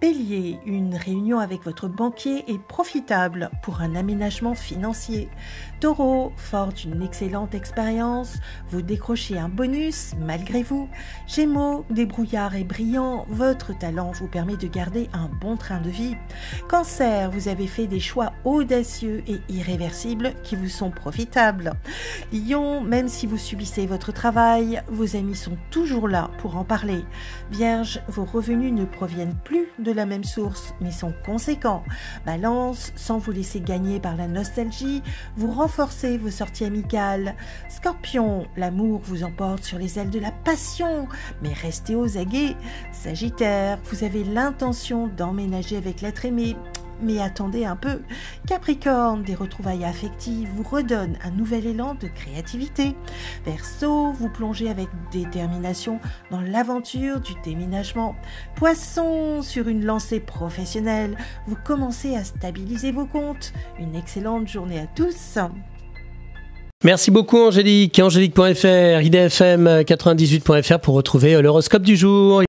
[0.00, 5.28] Bélier, une réunion avec votre banquier est profitable pour un aménagement financier.
[5.80, 8.36] Taureau, fort d'une excellente expérience,
[8.70, 10.88] vous décrochez un bonus malgré vous.
[11.26, 16.14] Gémeaux, débrouillard et brillant, votre talent vous permet de garder un bon train de vie.
[16.68, 21.72] Cancer, vous avez fait des choix audacieux et irréversibles qui vous sont profitables.
[22.32, 27.04] Lion, même si vous subissez votre travail, vos amis sont toujours là pour en parler.
[27.50, 31.82] Vierge, vos revenus ne proviennent plus de de la même source, mais sont conséquents.
[32.26, 35.02] Balance, sans vous laisser gagner par la nostalgie,
[35.36, 37.34] vous renforcez vos sorties amicales.
[37.68, 41.08] Scorpion, l'amour vous emporte sur les ailes de la passion,
[41.42, 42.56] mais restez aux aguets.
[42.92, 46.56] Sagittaire, vous avez l'intention d'emménager avec l'être aimé.
[47.02, 48.02] Mais attendez un peu.
[48.46, 52.94] Capricorne, des retrouvailles affectives vous redonnent un nouvel élan de créativité.
[53.44, 58.16] Verseau, vous plongez avec détermination dans l'aventure du déménagement.
[58.56, 63.52] Poisson, sur une lancée professionnelle, vous commencez à stabiliser vos comptes.
[63.78, 65.38] Une excellente journée à tous.
[66.84, 72.40] Merci beaucoup Angélique, angélique.fr, idfm98.fr pour retrouver l'horoscope du jour.